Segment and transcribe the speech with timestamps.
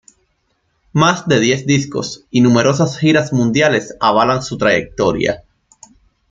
[0.93, 5.43] Más de diez discos y numerosas giras mundiales avalan su trayectoria.